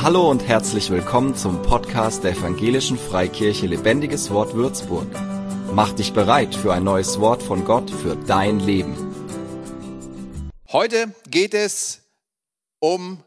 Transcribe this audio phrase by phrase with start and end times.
[0.00, 5.08] Hallo und herzlich willkommen zum Podcast der Evangelischen Freikirche Lebendiges Wort Würzburg.
[5.74, 8.94] Mach dich bereit für ein neues Wort von Gott für dein Leben.
[10.70, 12.02] Heute geht es
[12.78, 13.24] um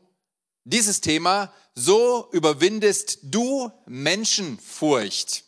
[0.64, 5.44] dieses Thema, so überwindest du Menschenfurcht.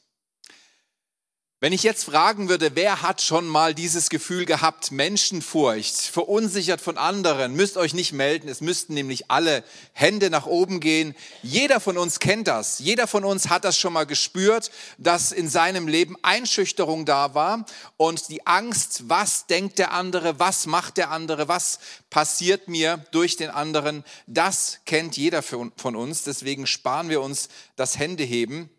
[1.64, 6.98] Wenn ich jetzt fragen würde, wer hat schon mal dieses Gefühl gehabt, Menschenfurcht, verunsichert von
[6.98, 9.63] anderen, müsst euch nicht melden, es müssten nämlich alle
[9.94, 11.16] Hände nach oben gehen.
[11.41, 15.48] Jeder von uns kennt das, jeder von uns hat das schon mal gespürt, dass in
[15.48, 21.11] seinem Leben Einschüchterung da war und die Angst, was denkt der andere, was macht der
[21.11, 27.22] andere, was passiert mir durch den anderen, das kennt jeder von uns, deswegen sparen wir
[27.22, 28.70] uns das Händeheben.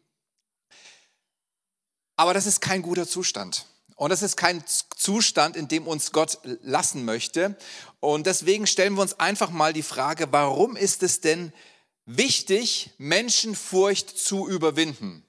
[2.16, 3.66] Aber das ist kein guter Zustand.
[3.96, 4.64] Und das ist kein
[4.96, 7.56] Zustand, in dem uns Gott lassen möchte.
[8.00, 11.52] Und deswegen stellen wir uns einfach mal die Frage, warum ist es denn
[12.04, 15.24] wichtig, Menschenfurcht zu überwinden?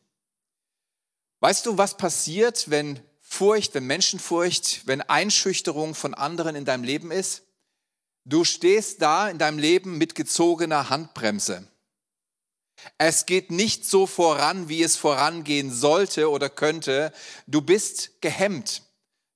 [1.41, 7.11] Weißt du, was passiert, wenn Furcht, wenn Menschenfurcht, wenn Einschüchterung von anderen in deinem Leben
[7.11, 7.43] ist?
[8.23, 11.67] Du stehst da in deinem Leben mit gezogener Handbremse.
[12.97, 17.11] Es geht nicht so voran, wie es vorangehen sollte oder könnte.
[17.47, 18.83] Du bist gehemmt.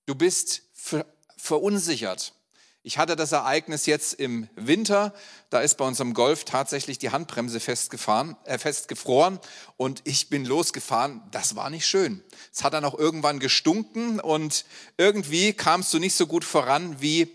[0.06, 1.06] Du bist ver
[1.38, 2.34] verunsichert.
[2.81, 5.14] Ich hatte das Ereignis jetzt im Winter.
[5.50, 9.40] Da ist bei unserem Golf tatsächlich die Handbremse festgefahren, äh, festgefroren
[9.78, 11.22] und ich bin losgefahren.
[11.31, 12.24] Das war nicht schön.
[12.53, 14.66] Es hat dann auch irgendwann gestunken und
[14.98, 17.28] irgendwie kamst du nicht so gut voran, wie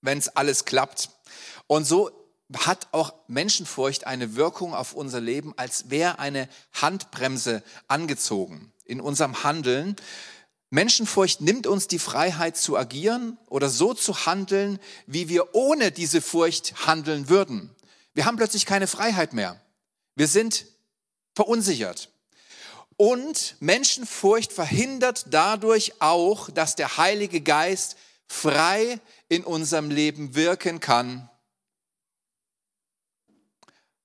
[0.00, 1.10] wenn es alles klappt.
[1.66, 2.10] Und so
[2.56, 9.44] hat auch Menschenfurcht eine Wirkung auf unser Leben, als wäre eine Handbremse angezogen in unserem
[9.44, 9.96] Handeln.
[10.70, 16.20] Menschenfurcht nimmt uns die Freiheit zu agieren oder so zu handeln, wie wir ohne diese
[16.20, 17.70] Furcht handeln würden.
[18.14, 19.60] Wir haben plötzlich keine Freiheit mehr.
[20.16, 20.66] Wir sind
[21.34, 22.10] verunsichert.
[22.96, 27.96] Und Menschenfurcht verhindert dadurch auch, dass der Heilige Geist
[28.26, 31.30] frei in unserem Leben wirken kann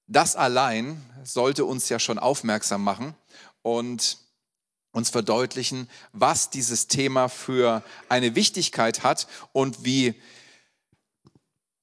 [0.07, 3.15] das allein sollte uns ja schon aufmerksam machen
[3.61, 4.19] und
[4.91, 10.15] uns verdeutlichen, was dieses Thema für eine Wichtigkeit hat und wie,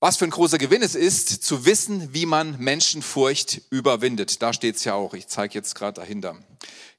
[0.00, 4.40] was für ein großer Gewinn es ist, zu wissen, wie man Menschenfurcht überwindet.
[4.40, 5.12] Da steht es ja auch.
[5.12, 6.38] Ich zeige jetzt gerade dahinter.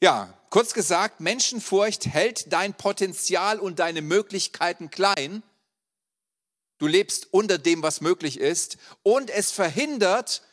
[0.02, 5.42] Ja, kurz gesagt, Menschenfurcht hält dein Potenzial und deine Möglichkeiten klein.
[6.78, 8.78] Du lebst unter dem, was möglich ist.
[9.02, 10.44] Und es verhindert,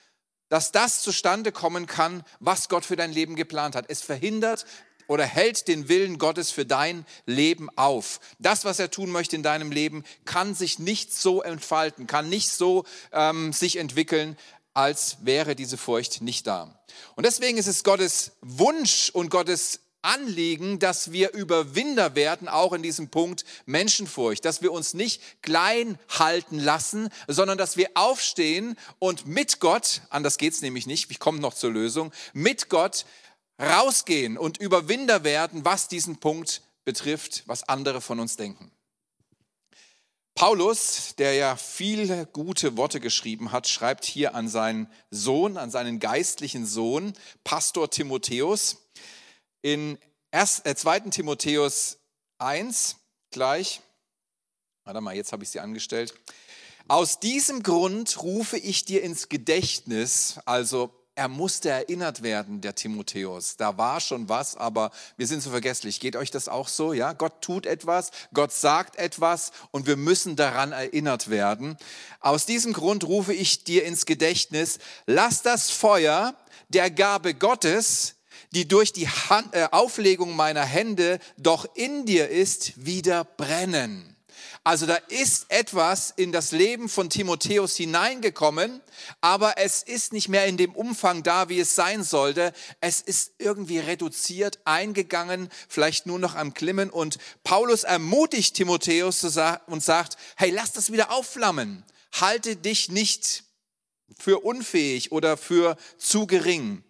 [0.50, 3.86] dass das zustande kommen kann, was Gott für dein Leben geplant hat.
[3.88, 4.66] Es verhindert
[5.06, 8.20] oder hält den Willen Gottes für dein Leben auf.
[8.38, 12.50] Das, was er tun möchte in deinem Leben, kann sich nicht so entfalten, kann nicht
[12.50, 14.36] so ähm, sich entwickeln,
[14.74, 16.80] als wäre diese Furcht nicht da.
[17.16, 22.82] Und deswegen ist es Gottes Wunsch und Gottes Anliegen, dass wir Überwinder werden, auch in
[22.82, 29.26] diesem Punkt Menschenfurcht, dass wir uns nicht klein halten lassen, sondern dass wir aufstehen und
[29.26, 33.04] mit Gott, anders geht's nämlich nicht, ich komme noch zur Lösung, mit Gott
[33.60, 38.70] rausgehen und Überwinder werden, was diesen Punkt betrifft, was andere von uns denken.
[40.34, 46.00] Paulus, der ja viele gute Worte geschrieben hat, schreibt hier an seinen Sohn, an seinen
[46.00, 47.12] geistlichen Sohn,
[47.44, 48.78] Pastor Timotheus,
[49.62, 49.98] in
[50.32, 50.62] 2.
[50.62, 51.98] Äh, Timotheus
[52.38, 52.96] 1
[53.30, 53.80] gleich,
[54.84, 56.14] warte mal, jetzt habe ich sie angestellt.
[56.88, 63.56] Aus diesem Grund rufe ich dir ins Gedächtnis, also er musste erinnert werden, der Timotheus.
[63.56, 66.00] Da war schon was, aber wir sind so vergesslich.
[66.00, 66.92] Geht euch das auch so?
[66.92, 71.76] Ja, Gott tut etwas, Gott sagt etwas und wir müssen daran erinnert werden.
[72.20, 76.34] Aus diesem Grund rufe ich dir ins Gedächtnis, lass das Feuer
[76.70, 78.14] der Gabe Gottes
[78.52, 84.16] die durch die Hand, äh, Auflegung meiner Hände doch in dir ist, wieder brennen.
[84.62, 88.82] Also da ist etwas in das Leben von Timotheus hineingekommen,
[89.22, 92.52] aber es ist nicht mehr in dem Umfang da, wie es sein sollte.
[92.80, 96.90] Es ist irgendwie reduziert, eingegangen, vielleicht nur noch am Klimmen.
[96.90, 101.84] Und Paulus ermutigt Timotheus und sagt, hey, lass das wieder aufflammen.
[102.12, 103.44] Halte dich nicht
[104.18, 106.84] für unfähig oder für zu gering.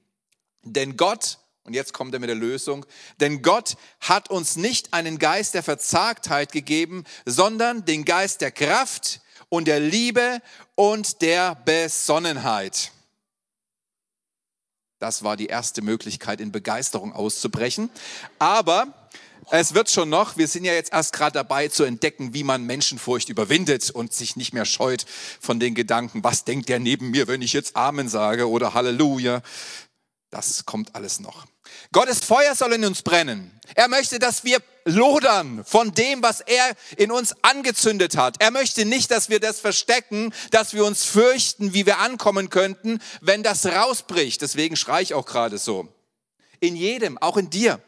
[0.62, 2.86] Denn Gott und jetzt kommt er mit der Lösung.
[3.20, 9.20] Denn Gott hat uns nicht einen Geist der Verzagtheit gegeben, sondern den Geist der Kraft
[9.48, 10.40] und der Liebe
[10.74, 12.92] und der Besonnenheit.
[14.98, 17.90] Das war die erste Möglichkeit, in Begeisterung auszubrechen.
[18.38, 18.94] Aber
[19.52, 20.36] Es wird schon noch.
[20.36, 24.36] Wir sind ja jetzt erst gerade dabei zu entdecken, wie man Menschenfurcht überwindet und sich
[24.36, 25.06] nicht mehr scheut
[25.40, 29.42] von den Gedanken, was denkt der neben mir, wenn ich jetzt Amen sage oder Halleluja.
[30.30, 31.46] Das kommt alles noch.
[31.92, 33.60] Gottes Feuer soll in uns brennen.
[33.74, 38.36] Er möchte, dass wir lodern von dem, was er in uns angezündet hat.
[38.40, 43.00] Er möchte nicht, dass wir das verstecken, dass wir uns fürchten, wie wir ankommen könnten,
[43.20, 44.40] wenn das rausbricht.
[44.42, 45.88] Deswegen schreie ich auch gerade so.
[46.60, 47.80] In jedem, auch in dir.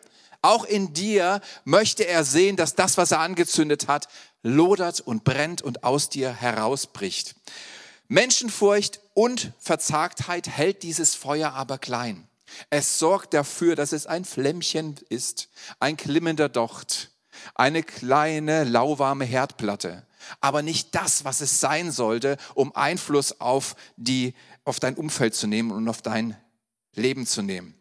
[0.43, 4.09] Auch in dir möchte er sehen, dass das, was er angezündet hat,
[4.43, 7.37] lodert und brennt und aus dir herausbricht.
[8.09, 12.29] Menschenfurcht und Verzagtheit hält dieses Feuer aber klein.
[12.71, 15.49] Es sorgt dafür, dass es ein Flämmchen ist,
[15.81, 17.11] ein klimmender Docht,
[17.55, 20.07] eine kleine lauwarme Herdplatte,
[20.41, 24.35] aber nicht das, was es sein sollte, um Einfluss auf die
[24.65, 26.37] auf dein Umfeld zu nehmen und auf dein
[26.95, 27.75] Leben zu nehmen.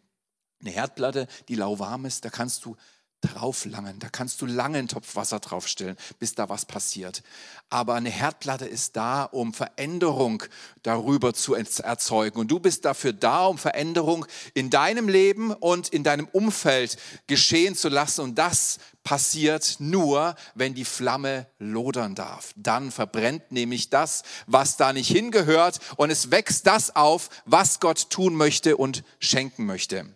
[0.60, 2.76] Eine Herdplatte, die lauwarm ist, da kannst du
[3.22, 7.22] drauflangen, da kannst du lange einen Topf Wasser draufstellen, bis da was passiert.
[7.70, 10.42] Aber eine Herdplatte ist da, um Veränderung
[10.82, 12.38] darüber zu erzeugen.
[12.38, 16.98] Und du bist dafür da, um Veränderung in deinem Leben und in deinem Umfeld
[17.28, 18.20] geschehen zu lassen.
[18.22, 22.52] Und das passiert nur, wenn die Flamme lodern darf.
[22.56, 28.10] Dann verbrennt nämlich das, was da nicht hingehört und es wächst das auf, was Gott
[28.10, 30.06] tun möchte und schenken möchte.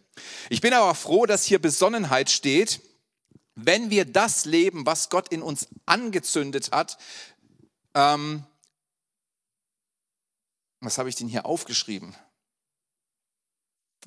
[0.49, 2.81] Ich bin aber froh, dass hier Besonnenheit steht,
[3.57, 6.99] wenn wir das leben, was Gott in uns angezündet hat.
[7.95, 8.45] Ähm,
[10.81, 12.15] was habe ich denn hier aufgeschrieben?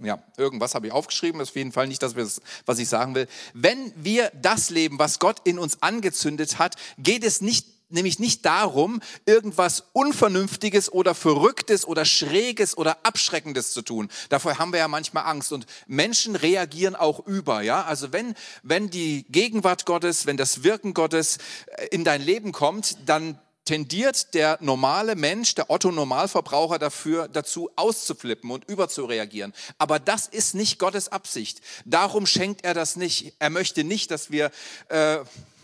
[0.01, 3.15] Ja, irgendwas habe ich aufgeschrieben, das ist auf jeden Fall nicht das, was ich sagen
[3.15, 3.27] will.
[3.53, 8.45] Wenn wir das leben, was Gott in uns angezündet hat, geht es nicht nämlich nicht
[8.45, 14.09] darum, irgendwas Unvernünftiges oder Verrücktes oder Schräges oder Abschreckendes zu tun.
[14.29, 17.83] Davor haben wir ja manchmal Angst und Menschen reagieren auch über, ja.
[17.83, 21.37] Also wenn, wenn die Gegenwart Gottes, wenn das Wirken Gottes
[21.77, 23.39] äh, in dein Leben kommt, dann
[23.69, 29.53] tendiert der normale Mensch, der Otto-Normalverbraucher dafür, dazu auszuflippen und überzureagieren.
[29.77, 31.61] Aber das ist nicht Gottes Absicht.
[31.85, 33.35] Darum schenkt er das nicht.
[33.37, 34.49] Er möchte nicht, dass wir
[34.87, 35.19] äh,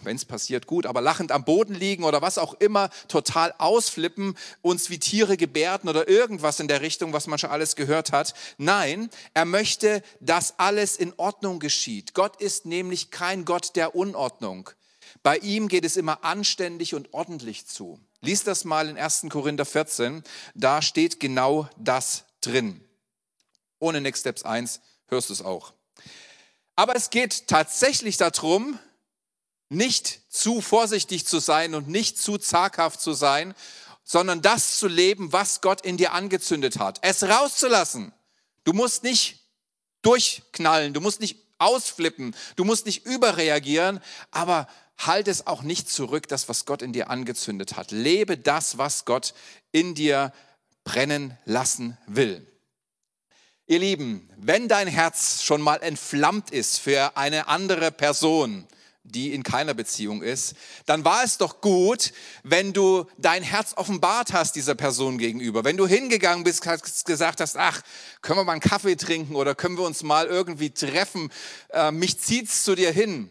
[0.05, 4.37] wenn es passiert, gut, aber lachend am Boden liegen oder was auch immer, total ausflippen,
[4.61, 8.33] uns wie Tiere gebärden oder irgendwas in der Richtung, was man schon alles gehört hat.
[8.57, 12.13] Nein, er möchte, dass alles in Ordnung geschieht.
[12.13, 14.69] Gott ist nämlich kein Gott der Unordnung.
[15.23, 17.99] Bei ihm geht es immer anständig und ordentlich zu.
[18.21, 19.27] Lies das mal in 1.
[19.29, 20.23] Korinther 14,
[20.53, 22.81] da steht genau das drin.
[23.79, 25.73] Ohne Next Steps 1 hörst du es auch.
[26.75, 28.79] Aber es geht tatsächlich darum,
[29.75, 33.53] nicht zu vorsichtig zu sein und nicht zu zaghaft zu sein,
[34.03, 36.99] sondern das zu leben, was Gott in dir angezündet hat.
[37.01, 38.13] Es rauszulassen.
[38.63, 39.39] Du musst nicht
[40.01, 43.99] durchknallen, du musst nicht ausflippen, du musst nicht überreagieren,
[44.31, 44.67] aber
[44.97, 47.91] halt es auch nicht zurück, das, was Gott in dir angezündet hat.
[47.91, 49.33] Lebe das, was Gott
[49.71, 50.31] in dir
[50.83, 52.45] brennen lassen will.
[53.67, 58.67] Ihr Lieben, wenn dein Herz schon mal entflammt ist für eine andere Person,
[59.05, 60.55] die in keiner Beziehung ist,
[60.85, 62.11] dann war es doch gut,
[62.43, 65.63] wenn du dein Herz offenbart hast dieser Person gegenüber.
[65.63, 66.65] Wenn du hingegangen bist,
[67.05, 67.81] gesagt hast, ach,
[68.21, 71.31] können wir mal einen Kaffee trinken oder können wir uns mal irgendwie treffen,
[71.69, 73.29] äh, mich zieht's zu dir hin.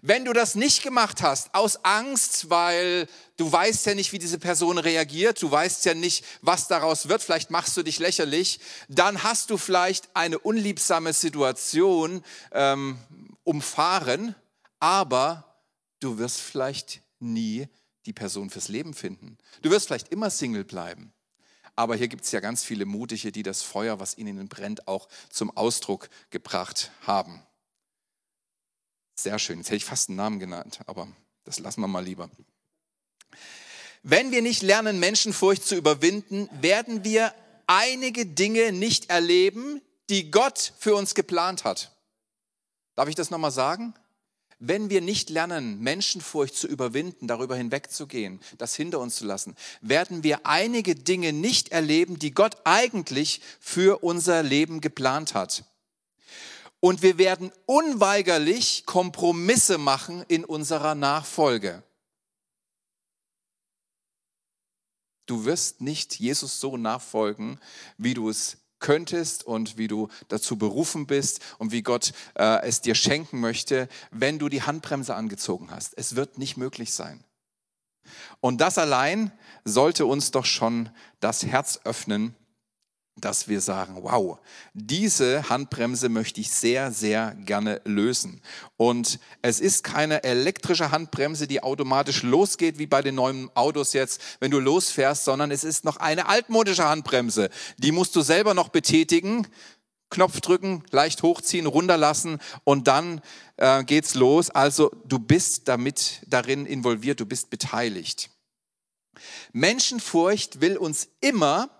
[0.00, 4.38] Wenn du das nicht gemacht hast, aus Angst, weil du weißt ja nicht, wie diese
[4.38, 9.24] Person reagiert, du weißt ja nicht, was daraus wird, vielleicht machst du dich lächerlich, dann
[9.24, 12.22] hast du vielleicht eine unliebsame Situation
[12.52, 12.98] ähm,
[13.42, 14.36] umfahren
[14.80, 15.62] aber
[16.00, 17.68] du wirst vielleicht nie
[18.06, 19.38] die Person fürs Leben finden.
[19.62, 21.12] Du wirst vielleicht immer Single bleiben.
[21.76, 24.88] Aber hier gibt es ja ganz viele Mutige, die das Feuer, was in ihnen brennt,
[24.88, 27.42] auch zum Ausdruck gebracht haben.
[29.14, 29.58] Sehr schön.
[29.58, 31.08] Jetzt hätte ich fast einen Namen genannt, aber
[31.44, 32.30] das lassen wir mal lieber.
[34.02, 37.34] Wenn wir nicht lernen, Menschenfurcht zu überwinden, werden wir
[37.66, 41.94] einige Dinge nicht erleben, die Gott für uns geplant hat.
[42.96, 43.94] Darf ich das nochmal sagen?
[44.60, 50.24] Wenn wir nicht lernen, Menschenfurcht zu überwinden, darüber hinwegzugehen, das hinter uns zu lassen, werden
[50.24, 55.64] wir einige Dinge nicht erleben, die Gott eigentlich für unser Leben geplant hat.
[56.80, 61.82] Und wir werden unweigerlich Kompromisse machen in unserer Nachfolge.
[65.26, 67.60] Du wirst nicht Jesus so nachfolgen,
[67.96, 72.80] wie du es könntest und wie du dazu berufen bist und wie Gott äh, es
[72.80, 75.94] dir schenken möchte, wenn du die Handbremse angezogen hast.
[75.96, 77.24] Es wird nicht möglich sein.
[78.40, 79.32] Und das allein
[79.64, 82.34] sollte uns doch schon das Herz öffnen,
[83.20, 84.38] dass wir sagen, wow,
[84.74, 88.40] diese Handbremse möchte ich sehr, sehr gerne lösen.
[88.76, 94.20] Und es ist keine elektrische Handbremse, die automatisch losgeht, wie bei den neuen Autos jetzt,
[94.40, 97.50] wenn du losfährst, sondern es ist noch eine altmodische Handbremse.
[97.78, 99.46] Die musst du selber noch betätigen.
[100.10, 103.20] Knopf drücken, leicht hochziehen, runterlassen und dann
[103.58, 104.48] äh, geht's los.
[104.48, 108.30] Also du bist damit darin involviert, du bist beteiligt.
[109.52, 111.70] Menschenfurcht will uns immer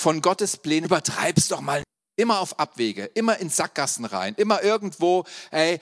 [0.00, 1.82] von Gottes Plänen, übertreib's doch mal.
[2.16, 5.78] Immer auf Abwege, immer in Sackgassen rein, immer irgendwo, ey,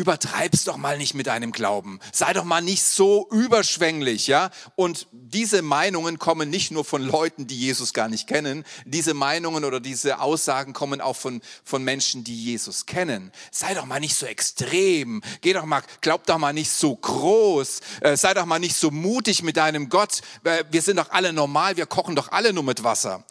[0.00, 2.00] übertreib's doch mal nicht mit deinem Glauben.
[2.10, 4.50] Sei doch mal nicht so überschwänglich, ja?
[4.74, 8.64] Und diese Meinungen kommen nicht nur von Leuten, die Jesus gar nicht kennen.
[8.86, 13.30] Diese Meinungen oder diese Aussagen kommen auch von, von Menschen, die Jesus kennen.
[13.50, 15.22] Sei doch mal nicht so extrem.
[15.42, 17.80] Geh doch mal, glaub doch mal nicht so groß.
[18.00, 20.22] Äh, sei doch mal nicht so mutig mit deinem Gott.
[20.44, 21.76] Äh, wir sind doch alle normal.
[21.76, 23.24] Wir kochen doch alle nur mit Wasser.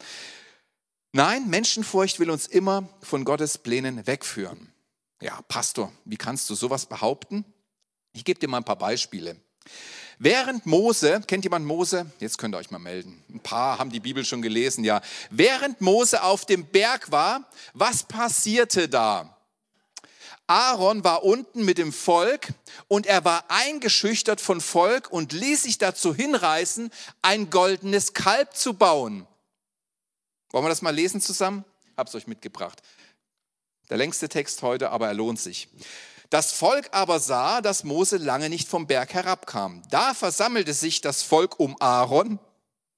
[1.12, 4.72] Nein, Menschenfurcht will uns immer von Gottes Plänen wegführen.
[5.20, 7.44] Ja, Pastor, wie kannst du sowas behaupten?
[8.12, 9.36] Ich gebe dir mal ein paar Beispiele.
[10.18, 12.10] Während Mose, kennt jemand Mose?
[12.18, 13.22] Jetzt könnt ihr euch mal melden.
[13.28, 15.00] Ein paar haben die Bibel schon gelesen, ja.
[15.30, 19.36] Während Mose auf dem Berg war, was passierte da?
[20.46, 22.48] Aaron war unten mit dem Volk
[22.88, 26.90] und er war eingeschüchtert von Volk und ließ sich dazu hinreißen,
[27.22, 29.26] ein goldenes Kalb zu bauen.
[30.50, 31.64] Wollen wir das mal lesen zusammen?
[31.96, 32.82] Hab's euch mitgebracht.
[33.90, 35.68] Der längste Text heute, aber er lohnt sich.
[36.30, 39.82] Das Volk aber sah, dass Mose lange nicht vom Berg herabkam.
[39.90, 42.38] Da versammelte sich das Volk um Aaron.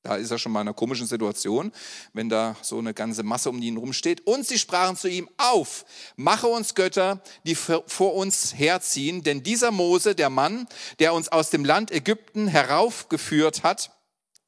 [0.03, 1.73] Da ist er schon mal in einer komischen Situation,
[2.13, 4.27] wenn da so eine ganze Masse um ihn rumsteht.
[4.27, 9.23] Und sie sprachen zu ihm, auf, mache uns Götter, die vor uns herziehen.
[9.23, 10.67] Denn dieser Mose, der Mann,
[10.99, 13.93] der uns aus dem Land Ägypten heraufgeführt hat,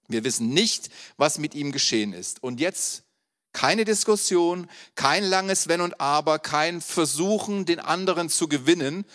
[0.08, 2.42] wir wissen nicht, was mit ihm geschehen ist.
[2.42, 3.03] Und jetzt
[3.54, 9.06] keine Diskussion, kein langes Wenn und Aber, kein Versuchen, den anderen zu gewinnen.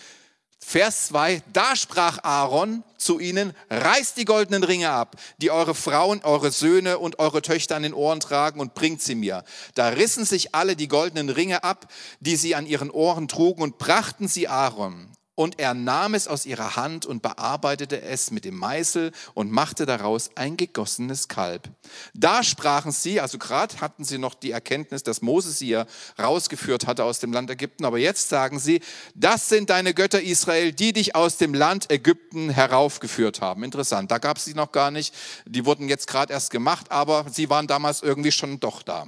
[0.61, 6.21] Vers 2, da sprach Aaron zu ihnen, reißt die goldenen Ringe ab, die eure Frauen,
[6.23, 9.43] eure Söhne und eure Töchter an den Ohren tragen und bringt sie mir.
[9.75, 13.77] Da rissen sich alle die goldenen Ringe ab, die sie an ihren Ohren trugen und
[13.77, 15.08] brachten sie Aaron.
[15.39, 19.85] Und er nahm es aus ihrer Hand und bearbeitete es mit dem Meißel und machte
[19.85, 21.69] daraus ein gegossenes Kalb.
[22.13, 25.85] Da sprachen sie, also gerade hatten sie noch die Erkenntnis, dass Moses sie ja
[26.21, 28.81] rausgeführt hatte aus dem Land Ägypten, aber jetzt sagen sie,
[29.15, 33.63] das sind deine Götter Israel, die dich aus dem Land Ägypten heraufgeführt haben.
[33.63, 35.15] Interessant, da gab es sie noch gar nicht,
[35.45, 39.07] die wurden jetzt gerade erst gemacht, aber sie waren damals irgendwie schon doch da.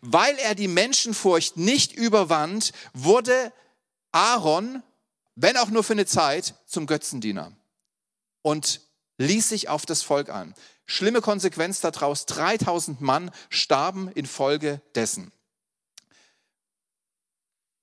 [0.00, 3.52] Weil er die Menschenfurcht nicht überwand, wurde
[4.12, 4.84] Aaron
[5.36, 7.52] wenn auch nur für eine Zeit, zum Götzendiener
[8.42, 8.80] und
[9.18, 10.54] ließ sich auf das Volk an.
[10.86, 15.32] Schlimme Konsequenz daraus, 3000 Mann starben infolge dessen.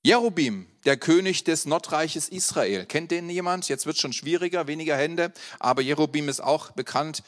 [0.06, 2.86] Jerubim, der König des Nordreiches Israel.
[2.86, 3.70] Kennt den jemand?
[3.70, 7.24] Jetzt wird schon schwieriger, weniger Hände, aber Jerubim ist auch bekannt.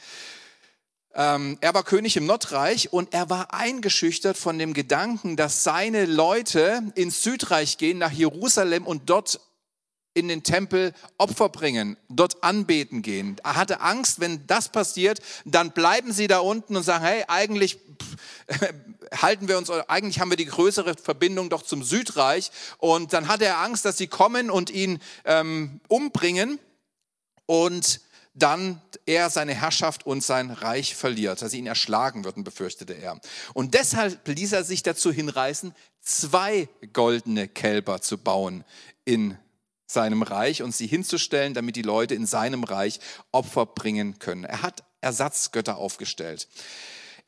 [1.14, 6.04] Ähm, er war König im Nordreich und er war eingeschüchtert von dem Gedanken, dass seine
[6.04, 9.40] Leute ins Südreich gehen, nach Jerusalem und dort
[10.16, 13.36] in den Tempel Opfer bringen, dort anbeten gehen.
[13.44, 17.74] Er hatte Angst, wenn das passiert, dann bleiben sie da unten und sagen, hey, eigentlich
[17.76, 18.70] pff,
[19.22, 22.50] halten wir uns, eigentlich haben wir die größere Verbindung doch zum Südreich.
[22.78, 26.58] Und dann hatte er Angst, dass sie kommen und ihn ähm, umbringen
[27.44, 28.00] und
[28.32, 33.20] dann er seine Herrschaft und sein Reich verliert, dass sie ihn erschlagen würden, befürchtete er.
[33.52, 38.64] Und deshalb ließ er sich dazu hinreißen, zwei goldene Kälber zu bauen
[39.04, 39.36] in
[39.86, 43.00] seinem Reich und sie hinzustellen, damit die Leute in seinem Reich
[43.32, 44.44] Opfer bringen können.
[44.44, 46.48] Er hat Ersatzgötter aufgestellt.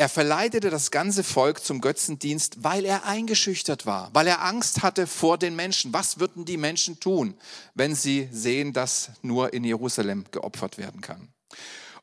[0.01, 5.09] Er verleitete das ganze Volk zum Götzendienst, weil er eingeschüchtert war, weil er Angst hatte
[5.09, 5.93] vor den Menschen.
[5.93, 7.35] Was würden die Menschen tun,
[7.75, 11.29] wenn sie sehen, dass nur in Jerusalem geopfert werden kann?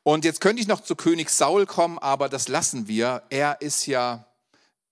[0.04, 3.24] Und jetzt könnte ich noch zu König Saul kommen, aber das lassen wir.
[3.30, 4.28] Er ist ja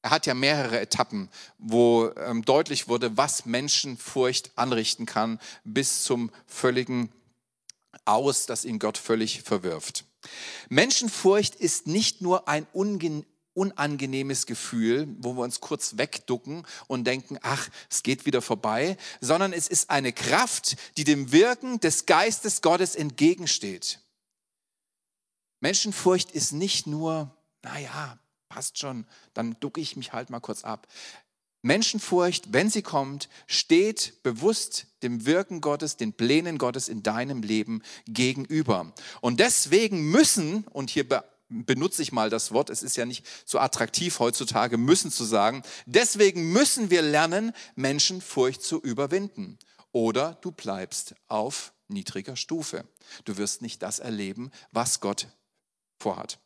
[0.03, 6.29] er hat ja mehrere Etappen, wo ähm, deutlich wurde, was Menschenfurcht anrichten kann, bis zum
[6.45, 7.09] völligen
[8.03, 10.03] Aus, das ihn Gott völlig verwirft.
[10.67, 12.67] Menschenfurcht ist nicht nur ein
[13.53, 19.53] unangenehmes Gefühl, wo wir uns kurz wegducken und denken, ach, es geht wieder vorbei, sondern
[19.53, 23.99] es ist eine Kraft, die dem Wirken des Geistes Gottes entgegensteht.
[25.61, 27.31] Menschenfurcht ist nicht nur,
[27.61, 28.19] naja,
[28.53, 30.87] passt schon, dann ducke ich mich halt mal kurz ab.
[31.63, 37.81] Menschenfurcht, wenn sie kommt, steht bewusst dem Wirken Gottes, den Plänen Gottes in deinem Leben
[38.05, 38.93] gegenüber.
[39.21, 41.07] Und deswegen müssen, und hier
[41.49, 45.63] benutze ich mal das Wort, es ist ja nicht so attraktiv heutzutage, müssen zu sagen.
[45.87, 49.57] Deswegen müssen wir lernen, Menschenfurcht zu überwinden.
[49.91, 52.85] Oder du bleibst auf niedriger Stufe.
[53.25, 55.27] Du wirst nicht das erleben, was Gott
[56.03, 56.37] vorhat.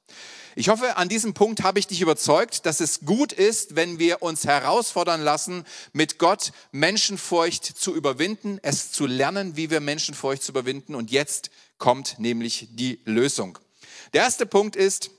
[0.56, 4.24] Ich hoffe, an diesem Punkt habe ich dich überzeugt, dass es gut ist, wenn wir
[4.24, 10.52] uns herausfordern lassen, mit Gott Menschenfurcht zu überwinden, es zu lernen, wie wir Menschenfurcht zu
[10.52, 10.96] überwinden.
[10.96, 13.60] Und jetzt kommt nämlich die Lösung.
[14.14, 15.12] Der erste Punkt ist,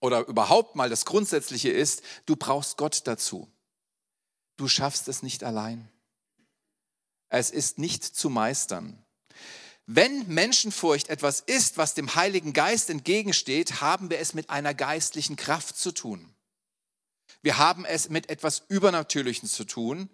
[0.00, 3.48] oder überhaupt mal das Grundsätzliche ist, du brauchst Gott dazu.
[4.56, 5.90] Du schaffst es nicht allein.
[7.28, 9.04] Es ist nicht zu meistern.
[9.90, 15.36] Wenn Menschenfurcht etwas ist, was dem Heiligen Geist entgegensteht, haben wir es mit einer geistlichen
[15.36, 16.28] Kraft zu tun.
[17.40, 20.10] Wir haben es mit etwas Übernatürlichen zu tun.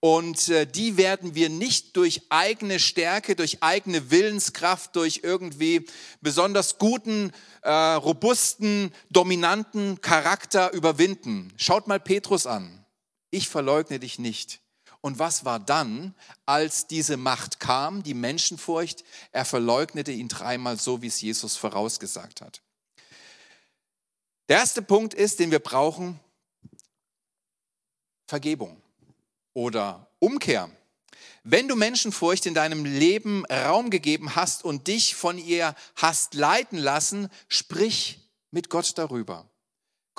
[0.00, 5.84] Und äh, die werden wir nicht durch eigene Stärke, durch eigene Willenskraft, durch irgendwie
[6.22, 11.52] besonders guten, äh, robusten, dominanten Charakter überwinden.
[11.58, 12.86] Schaut mal Petrus an.
[13.30, 14.60] Ich verleugne dich nicht.
[15.02, 16.14] Und was war dann,
[16.44, 19.04] als diese Macht kam, die Menschenfurcht?
[19.32, 22.62] Er verleugnete ihn dreimal so, wie es Jesus vorausgesagt hat.
[24.48, 26.20] Der erste Punkt ist, den wir brauchen,
[28.26, 28.80] Vergebung
[29.54, 30.70] oder Umkehr.
[31.42, 36.78] Wenn du Menschenfurcht in deinem Leben Raum gegeben hast und dich von ihr hast leiten
[36.78, 39.49] lassen, sprich mit Gott darüber.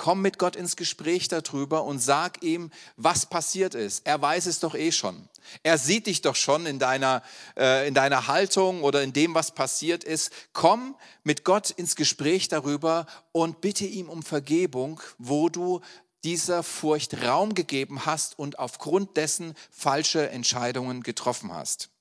[0.02, 4.04] Komm mit Gott ins Gespräch darüber und sag ihm, was passiert ist.
[4.04, 5.28] Er weiß es doch eh schon.
[5.62, 7.22] Er sieht dich doch schon in deiner,
[7.56, 10.32] äh, in deiner Haltung oder in dem, was passiert ist.
[10.52, 15.80] Komm mit Gott ins Gespräch darüber und bitte ihm um Vergebung, wo du
[16.24, 21.91] dieser Furcht Raum gegeben hast und aufgrund dessen falsche Entscheidungen getroffen hast.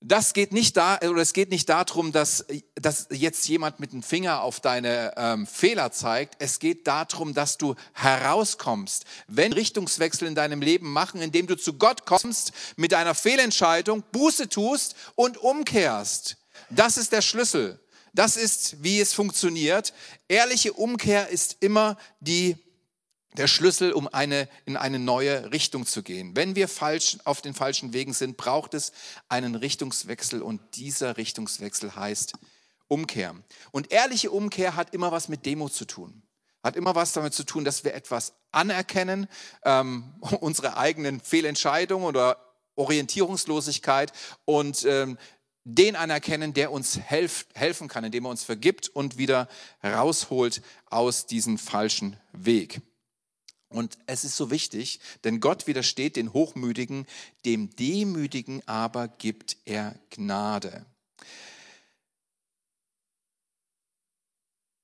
[0.00, 4.04] Das geht nicht da, oder es geht nicht darum, dass, dass jetzt jemand mit dem
[4.04, 6.36] Finger auf deine ähm, Fehler zeigt.
[6.38, 9.06] Es geht darum, dass du herauskommst.
[9.26, 14.48] Wenn Richtungswechsel in deinem Leben machen, indem du zu Gott kommst, mit einer Fehlentscheidung Buße
[14.48, 16.36] tust und umkehrst.
[16.70, 17.80] Das ist der Schlüssel.
[18.14, 19.92] Das ist, wie es funktioniert.
[20.28, 22.56] Ehrliche Umkehr ist immer die
[23.36, 26.34] der Schlüssel, um eine, in eine neue Richtung zu gehen.
[26.34, 28.92] Wenn wir falsch, auf den falschen Wegen sind, braucht es
[29.28, 32.32] einen Richtungswechsel und dieser Richtungswechsel heißt
[32.88, 33.34] Umkehr.
[33.70, 36.22] Und ehrliche Umkehr hat immer was mit Demo zu tun.
[36.62, 39.28] Hat immer was damit zu tun, dass wir etwas anerkennen,
[39.64, 44.12] ähm, unsere eigenen Fehlentscheidungen oder Orientierungslosigkeit
[44.44, 45.18] und ähm,
[45.64, 49.48] den anerkennen, der uns helf, helfen kann, indem er uns vergibt und wieder
[49.84, 52.80] rausholt aus diesem falschen Weg.
[53.68, 57.06] Und es ist so wichtig, denn Gott widersteht den Hochmütigen,
[57.44, 60.86] dem Demütigen aber gibt er Gnade.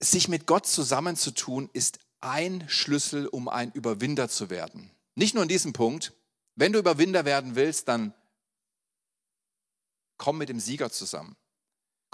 [0.00, 4.90] Sich mit Gott zusammenzutun ist ein Schlüssel, um ein Überwinder zu werden.
[5.14, 6.12] Nicht nur in diesem Punkt.
[6.56, 8.12] Wenn du Überwinder werden willst, dann
[10.18, 11.36] komm mit dem Sieger zusammen.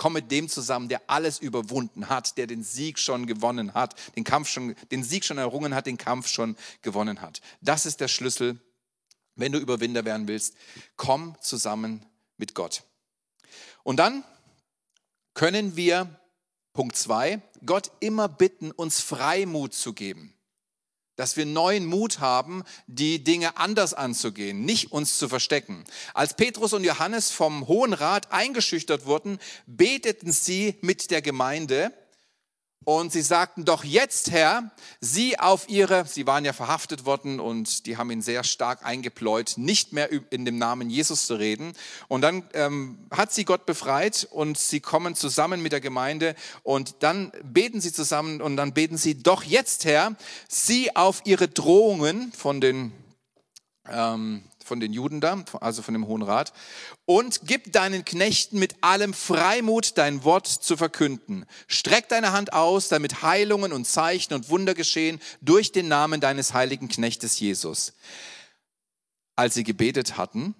[0.00, 4.24] Komm mit dem zusammen, der alles überwunden hat, der den Sieg schon gewonnen hat, den
[4.24, 7.42] Kampf schon, den Sieg schon errungen hat, den Kampf schon gewonnen hat.
[7.60, 8.58] Das ist der Schlüssel,
[9.34, 10.56] wenn du Überwinder werden willst.
[10.96, 12.06] Komm zusammen
[12.38, 12.82] mit Gott.
[13.82, 14.24] Und dann
[15.34, 16.18] können wir,
[16.72, 20.32] Punkt zwei, Gott immer bitten, uns Freimut zu geben
[21.20, 25.84] dass wir neuen Mut haben, die Dinge anders anzugehen, nicht uns zu verstecken.
[26.14, 31.92] Als Petrus und Johannes vom Hohen Rat eingeschüchtert wurden, beteten sie mit der Gemeinde
[32.84, 37.84] und sie sagten, doch jetzt, Herr, sie auf ihre, sie waren ja verhaftet worden und
[37.84, 41.74] die haben ihn sehr stark eingepläut, nicht mehr in dem Namen Jesus zu reden.
[42.08, 47.02] Und dann ähm, hat sie Gott befreit und sie kommen zusammen mit der Gemeinde und
[47.02, 50.16] dann beten sie zusammen und dann beten sie, doch jetzt, Herr,
[50.48, 52.92] sie auf ihre Drohungen von den
[53.90, 56.52] ähm, von den Juden da, also von dem Hohen Rat,
[57.06, 61.44] und gib deinen Knechten mit allem Freimut dein Wort zu verkünden.
[61.66, 66.54] Streck deine Hand aus, damit Heilungen und Zeichen und Wunder geschehen durch den Namen deines
[66.54, 67.94] heiligen Knechtes Jesus.
[69.34, 70.54] Als sie gebetet hatten,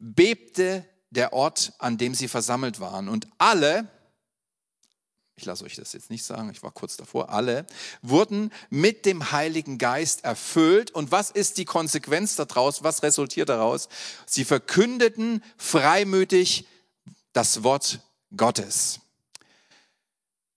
[0.00, 3.86] bebte der Ort, an dem sie versammelt waren, und alle,
[5.36, 7.66] ich lasse euch das jetzt nicht sagen, ich war kurz davor, alle
[8.02, 10.90] wurden mit dem Heiligen Geist erfüllt.
[10.90, 12.84] Und was ist die Konsequenz daraus?
[12.84, 13.88] Was resultiert daraus?
[14.26, 16.66] Sie verkündeten freimütig
[17.32, 18.00] das Wort
[18.36, 19.00] Gottes.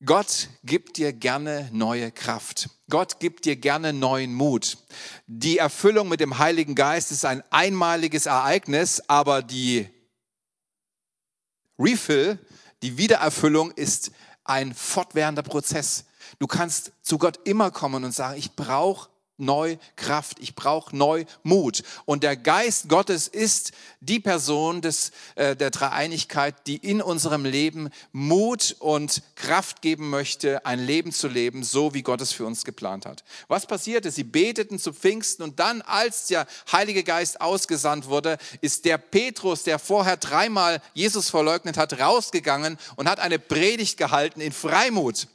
[0.03, 2.69] Gott gibt dir gerne neue Kraft.
[2.89, 4.77] Gott gibt dir gerne neuen Mut.
[5.25, 9.89] Die Erfüllung mit dem Heiligen Geist ist ein einmaliges Ereignis, aber die
[11.79, 12.37] Refill,
[12.83, 14.11] die Wiedererfüllung ist
[14.45, 16.05] ein fortwährender Prozess.
[16.39, 21.25] Du kannst zu Gott immer kommen und sagen, ich brauche neu Kraft, ich brauche neu
[21.43, 21.83] Mut.
[22.05, 27.89] Und der Geist Gottes ist die Person des, äh, der Dreieinigkeit, die in unserem Leben
[28.11, 32.63] Mut und Kraft geben möchte, ein Leben zu leben, so wie Gott es für uns
[32.63, 33.23] geplant hat.
[33.47, 34.11] Was passierte?
[34.11, 39.63] Sie beteten zu Pfingsten und dann, als der Heilige Geist ausgesandt wurde, ist der Petrus,
[39.63, 45.27] der vorher dreimal Jesus verleugnet hat, rausgegangen und hat eine Predigt gehalten in Freimut.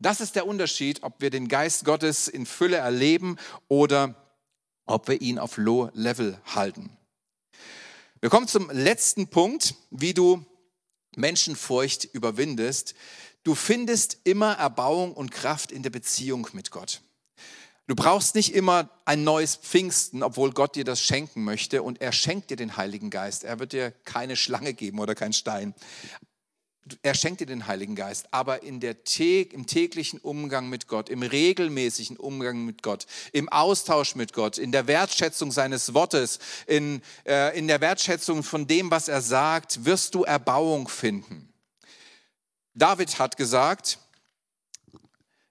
[0.00, 3.36] Das ist der Unterschied, ob wir den Geist Gottes in Fülle erleben
[3.68, 4.14] oder
[4.86, 6.96] ob wir ihn auf Low Level halten.
[8.20, 10.44] Wir kommen zum letzten Punkt, wie du
[11.16, 12.94] Menschenfurcht überwindest.
[13.42, 17.02] Du findest immer Erbauung und Kraft in der Beziehung mit Gott.
[17.86, 22.12] Du brauchst nicht immer ein neues Pfingsten, obwohl Gott dir das schenken möchte und er
[22.12, 23.44] schenkt dir den Heiligen Geist.
[23.44, 25.74] Er wird dir keine Schlange geben oder keinen Stein
[27.02, 31.22] er schenkt dir den Heiligen Geist, aber in der, im täglichen Umgang mit Gott, im
[31.22, 37.56] regelmäßigen Umgang mit Gott, im Austausch mit Gott, in der Wertschätzung seines Wortes, in, äh,
[37.56, 41.52] in der Wertschätzung von dem, was er sagt, wirst du Erbauung finden.
[42.74, 43.98] David hat gesagt,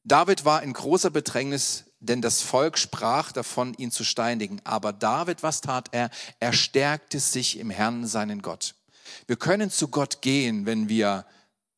[0.04, 4.62] David war in großer Bedrängnis, denn das Volk sprach davon, ihn zu steinigen.
[4.63, 6.10] Aber David, was tat er?
[6.39, 8.74] Er stärkte sich im Herrn, seinen Gott.
[9.28, 11.26] Wir können zu Gott gehen, wenn wir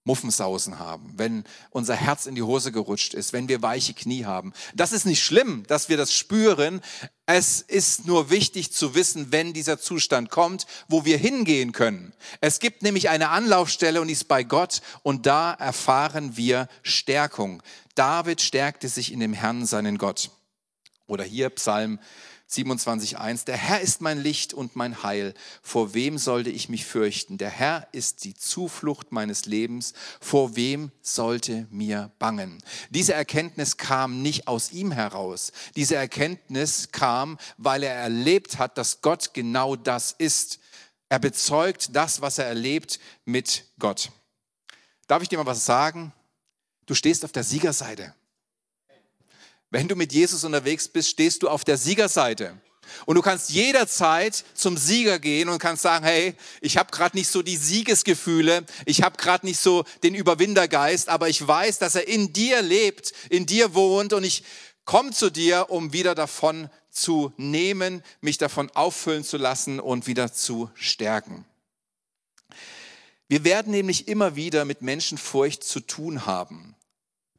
[0.04, 4.52] Muffensausen haben, wenn unser Herz in die Hose gerutscht ist, wenn wir weiche Knie haben.
[4.74, 6.82] Das ist nicht schlimm, dass wir das spüren.
[7.28, 12.14] Es ist nur wichtig zu wissen, wenn dieser Zustand kommt, wo wir hingehen können.
[12.40, 17.62] Es gibt nämlich eine Anlaufstelle und die ist bei Gott und da erfahren wir Stärkung.
[17.94, 20.32] David stärkte sich in dem Herrn, seinen Gott.
[21.06, 22.00] Oder hier Psalm
[22.52, 25.34] 27.1, der Herr ist mein Licht und mein Heil.
[25.62, 27.38] Vor wem sollte ich mich fürchten?
[27.38, 29.94] Der Herr ist die Zuflucht meines Lebens.
[30.20, 32.62] Vor wem sollte mir bangen?
[32.90, 35.54] Diese Erkenntnis kam nicht aus ihm heraus.
[35.78, 40.60] Diese Erkenntnis kam, weil er erlebt hat, dass Gott genau das ist.
[41.08, 44.12] Er bezeugt das, was er erlebt mit Gott.
[45.08, 46.12] Darf ich dir mal was sagen?
[46.86, 48.14] Du stehst auf der Siegerseite.
[49.72, 52.60] Wenn du mit Jesus unterwegs bist, stehst du auf der Siegerseite.
[53.06, 57.30] Und du kannst jederzeit zum Sieger gehen und kannst sagen, hey, ich habe gerade nicht
[57.30, 62.10] so die Siegesgefühle, ich habe gerade nicht so den Überwindergeist, aber ich weiß, dass er
[62.10, 64.44] in dir lebt, in dir wohnt und ich
[64.84, 70.34] komme zu dir, um wieder davon zu nehmen, mich davon auffüllen zu lassen und wieder
[70.34, 71.46] zu stärken.
[73.30, 76.76] Wir werden nämlich immer wieder mit Menschenfurcht zu tun haben.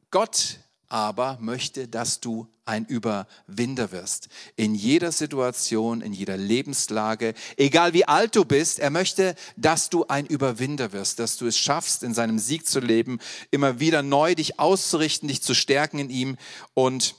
[0.09, 0.57] Gott
[0.93, 4.29] aber möchte, dass du ein Überwinder wirst.
[4.55, 10.05] In jeder Situation, in jeder Lebenslage, egal wie alt du bist, er möchte, dass du
[10.05, 13.17] ein Überwinder wirst, dass du es schaffst, in seinem Sieg zu leben,
[13.49, 16.37] immer wieder neu dich auszurichten, dich zu stärken in ihm
[16.75, 17.15] und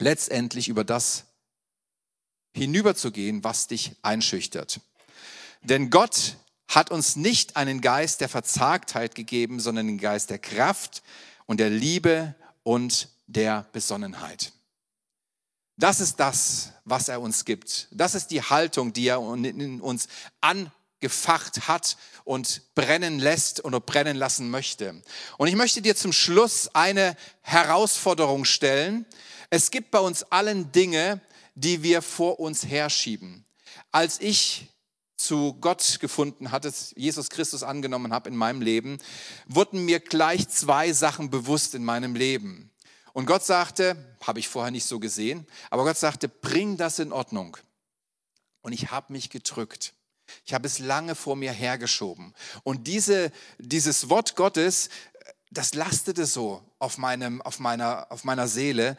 [0.00, 1.26] letztendlich über das
[2.56, 4.80] hinüberzugehen, was dich einschüchtert.
[5.62, 11.04] Denn Gott hat uns nicht einen Geist der Verzagtheit gegeben, sondern den Geist der Kraft
[11.46, 14.52] und der Liebe und der Besonnenheit.
[15.76, 17.88] Das ist das, was er uns gibt.
[17.90, 20.08] Das ist die Haltung, die er in uns
[20.42, 25.02] angefacht hat und brennen lässt oder brennen lassen möchte.
[25.38, 29.06] Und ich möchte dir zum Schluss eine Herausforderung stellen.
[29.48, 31.22] Es gibt bei uns allen Dinge,
[31.54, 33.46] die wir vor uns herschieben.
[33.90, 34.69] Als ich
[35.20, 38.98] zu Gott gefunden hatte, Jesus Christus angenommen habe in meinem Leben,
[39.46, 42.70] wurden mir gleich zwei Sachen bewusst in meinem Leben.
[43.12, 47.12] Und Gott sagte, habe ich vorher nicht so gesehen, aber Gott sagte, bring das in
[47.12, 47.56] Ordnung.
[48.62, 49.94] Und ich habe mich gedrückt.
[50.46, 52.34] Ich habe es lange vor mir hergeschoben.
[52.62, 54.88] Und diese, dieses Wort Gottes,
[55.50, 58.96] das lastete so auf, meinem, auf, meiner, auf meiner Seele,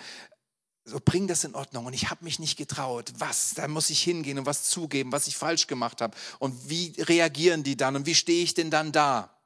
[0.84, 1.86] so bring das in Ordnung.
[1.86, 3.14] Und ich habe mich nicht getraut.
[3.20, 3.54] Was?
[3.54, 6.18] Da muss ich hingehen und was zugeben, was ich falsch gemacht habe.
[6.40, 7.96] Und wie reagieren die dann?
[7.96, 9.38] Und wie stehe ich denn dann da?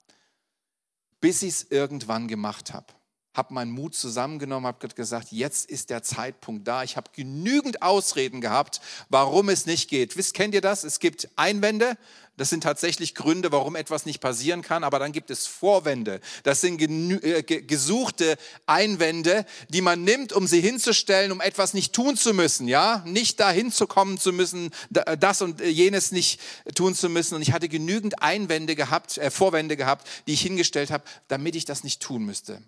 [1.20, 2.88] Bis ich es irgendwann gemacht habe.
[3.36, 6.84] Habe meinen Mut zusammengenommen, habe gesagt, jetzt ist der Zeitpunkt da.
[6.84, 10.18] Ich habe genügend Ausreden gehabt, warum es nicht geht.
[10.18, 10.84] Wisst, kennt ihr das?
[10.84, 11.98] Es gibt Einwände,
[12.38, 16.20] das sind tatsächlich Gründe, warum etwas nicht passieren kann, aber dann gibt es Vorwände.
[16.44, 22.18] Das sind äh, gesuchte Einwände, die man nimmt, um sie hinzustellen, um etwas nicht tun
[22.18, 23.04] zu müssen, ja?
[23.06, 26.42] Nicht dahin zu kommen zu müssen, das und jenes nicht
[26.76, 27.36] tun zu müssen.
[27.36, 31.66] Und ich hatte genügend Einwände gehabt, äh, Vorwände gehabt, die ich hingestellt habe, damit ich
[31.66, 32.62] das nicht tun müsste.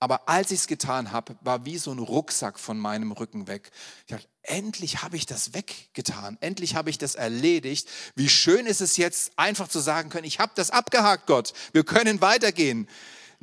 [0.00, 3.70] Aber als ich es getan habe, war wie so ein Rucksack von meinem Rücken weg.
[4.06, 7.86] Ich dachte, endlich habe ich das weggetan, endlich habe ich das erledigt.
[8.14, 11.52] Wie schön ist es jetzt, einfach zu sagen können, ich habe das abgehakt, Gott.
[11.72, 12.88] Wir können weitergehen.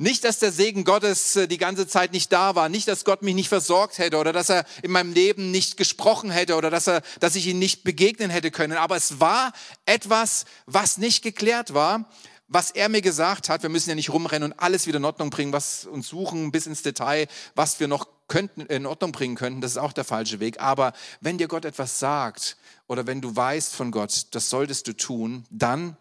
[0.00, 3.22] Nicht, dass der Segen Gottes äh, die ganze Zeit nicht da war, nicht, dass Gott
[3.22, 6.86] mich nicht versorgt hätte oder dass er in meinem Leben nicht gesprochen hätte oder dass
[6.86, 8.78] er, dass ich ihn nicht begegnen hätte können.
[8.78, 9.52] Aber es war
[9.86, 12.08] etwas, was nicht geklärt war,
[12.48, 13.62] was er mir gesagt hat.
[13.62, 16.66] Wir müssen ja nicht rumrennen und alles wieder in Ordnung bringen, was uns suchen bis
[16.66, 19.60] ins Detail, was wir noch könnten, in Ordnung bringen könnten.
[19.60, 20.60] Das ist auch der falsche Weg.
[20.60, 22.56] Aber wenn dir Gott etwas sagt
[22.86, 25.96] oder wenn du weißt von Gott, das solltest du tun, dann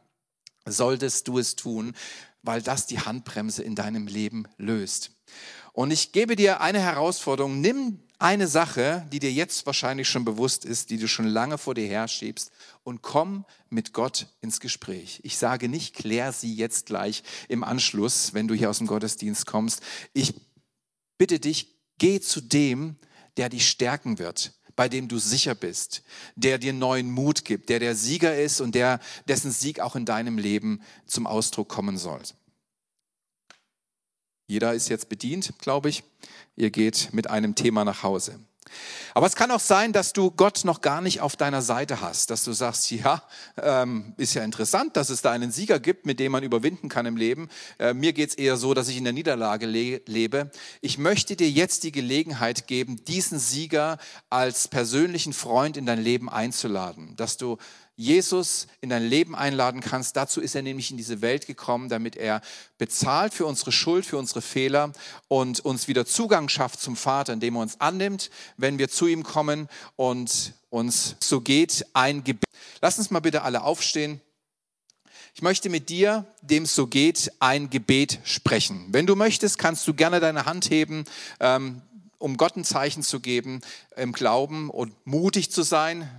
[0.66, 1.96] solltest du es tun,
[2.44, 5.12] weil das die Handbremse in deinem Leben löst.
[5.74, 7.62] Und ich gebe dir eine Herausforderung.
[7.62, 11.76] Nimm eine Sache, die dir jetzt wahrscheinlich schon bewusst ist, die du schon lange vor
[11.76, 12.52] dir herschiebst
[12.84, 15.20] und komm mit Gott ins Gespräch.
[15.24, 19.46] Ich sage nicht, klär sie jetzt gleich im Anschluss, wenn du hier aus dem Gottesdienst
[19.46, 19.82] kommst.
[20.14, 20.34] Ich
[21.18, 22.96] bitte dich, geh zu dem,
[23.38, 26.04] der dich stärken wird, bei dem du sicher bist,
[26.36, 30.06] der dir neuen Mut gibt, der der Sieger ist und der, dessen Sieg auch in
[30.06, 32.22] deinem Leben zum Ausdruck kommen soll.
[34.48, 36.04] Jeder ist jetzt bedient, glaube ich.
[36.56, 38.40] Ihr geht mit einem Thema nach Hause.
[39.14, 42.30] Aber es kann auch sein, dass du Gott noch gar nicht auf deiner Seite hast,
[42.30, 43.24] dass du sagst, ja,
[43.62, 47.06] ähm, ist ja interessant, dass es da einen Sieger gibt, mit dem man überwinden kann
[47.06, 47.50] im Leben.
[47.80, 50.52] Äh, mir geht es eher so, dass ich in der Niederlage le lebe.
[50.82, 53.98] Ich möchte dir jetzt die Gelegenheit geben, diesen Sieger
[54.30, 57.58] als persönlichen Freund in dein Leben einzuladen, dass du
[57.98, 60.16] Jesus in dein Leben einladen kannst.
[60.16, 62.42] Dazu ist er nämlich in diese Welt gekommen, damit er
[62.78, 64.94] bezahlt für unsere Schuld, für unsere Fehler
[65.28, 69.24] und uns wieder Zugang schafft zum Vater, indem er uns annimmt, wenn wir zu ihm
[69.24, 72.46] kommen und uns so geht ein Gebet.
[72.82, 74.22] Lass uns mal bitte alle aufstehen.
[75.34, 78.86] Ich möchte mit dir, dem es so geht, ein Gebet sprechen.
[78.90, 81.06] Wenn du möchtest, kannst du gerne deine Hand heben.
[81.40, 81.82] Ähm,
[82.20, 83.62] um Gott ein Zeichen zu geben,
[83.96, 86.10] im Glauben und mutig zu sein,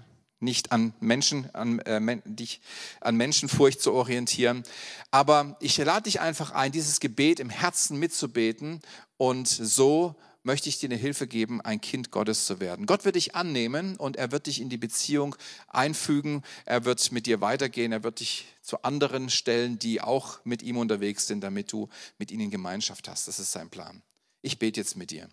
[0.40, 2.60] nicht an Menschen, an, äh, dich
[3.00, 4.62] an Menschenfurcht zu orientieren.
[5.10, 8.80] Aber ich lade dich einfach ein, dieses Gebet im Herzen mitzubeten
[9.16, 10.14] und so
[10.48, 12.86] möchte ich dir eine Hilfe geben, ein Kind Gottes zu werden.
[12.86, 16.42] Gott wird dich annehmen und er wird dich in die Beziehung einfügen.
[16.64, 17.92] Er wird mit dir weitergehen.
[17.92, 22.30] Er wird dich zu anderen stellen, die auch mit ihm unterwegs sind, damit du mit
[22.30, 23.28] ihnen Gemeinschaft hast.
[23.28, 24.02] Das ist sein Plan.
[24.40, 25.28] Ich bete jetzt mit dir.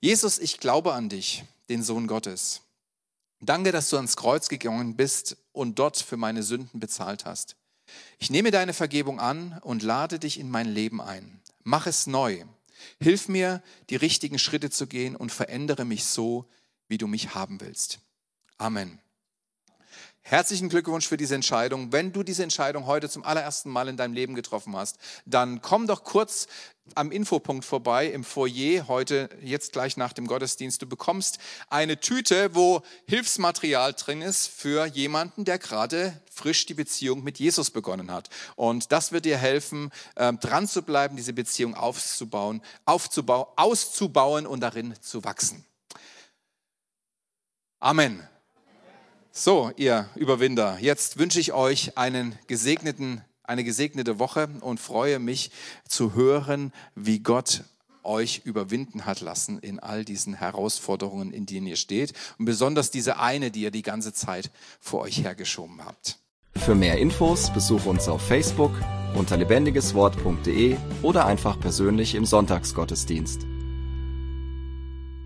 [0.00, 2.60] Jesus, ich glaube an dich, den Sohn Gottes.
[3.40, 7.56] Danke, dass du ans Kreuz gegangen bist und dort für meine Sünden bezahlt hast.
[8.18, 11.40] Ich nehme deine Vergebung an und lade dich in mein Leben ein.
[11.62, 12.44] Mach es neu.
[13.00, 16.48] Hilf mir, die richtigen Schritte zu gehen und verändere mich so,
[16.88, 18.00] wie du mich haben willst.
[18.56, 19.00] Amen.
[20.30, 21.90] Herzlichen Glückwunsch für diese Entscheidung.
[21.90, 25.86] Wenn du diese Entscheidung heute zum allerersten Mal in deinem Leben getroffen hast, dann komm
[25.86, 26.48] doch kurz
[26.94, 30.82] am Infopunkt vorbei im Foyer heute, jetzt gleich nach dem Gottesdienst.
[30.82, 31.38] Du bekommst
[31.70, 37.70] eine Tüte, wo Hilfsmaterial drin ist für jemanden, der gerade frisch die Beziehung mit Jesus
[37.70, 38.28] begonnen hat.
[38.54, 44.60] Und das wird dir helfen, ähm, dran zu bleiben, diese Beziehung aufzubauen, aufzubauen, auszubauen und
[44.60, 45.64] darin zu wachsen.
[47.80, 48.28] Amen.
[49.40, 55.52] So, ihr Überwinder, jetzt wünsche ich euch einen gesegneten, eine gesegnete Woche und freue mich
[55.86, 57.62] zu hören, wie Gott
[58.02, 62.14] euch überwinden hat lassen in all diesen Herausforderungen, in denen ihr steht.
[62.40, 66.18] Und besonders diese eine, die ihr die ganze Zeit vor euch hergeschoben habt.
[66.56, 68.72] Für mehr Infos besuche uns auf Facebook
[69.14, 73.46] unter lebendigeswort.de oder einfach persönlich im Sonntagsgottesdienst.